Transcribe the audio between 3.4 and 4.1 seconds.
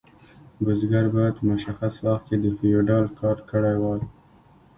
کړی وای.